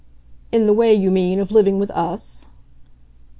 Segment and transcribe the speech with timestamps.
[0.51, 2.47] "In the way, you mean, of living with US?"